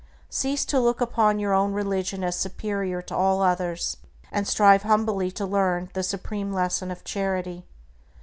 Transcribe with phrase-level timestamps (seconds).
[0.31, 3.97] Cease to look upon your own religion as superior to all others,
[4.31, 7.67] and strive humbly to learn the supreme lesson of charity.